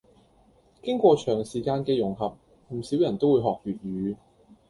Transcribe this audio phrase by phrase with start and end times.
[0.81, 2.35] 經過長時間嘅融合，
[2.69, 4.15] 唔少人都會學粵語